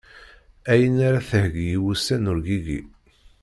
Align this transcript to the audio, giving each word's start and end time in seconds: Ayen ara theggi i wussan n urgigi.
Ayen 0.71 0.97
ara 1.07 1.27
theggi 1.29 1.67
i 1.71 1.77
wussan 1.83 2.21
n 2.23 2.29
urgigi. 2.31 2.79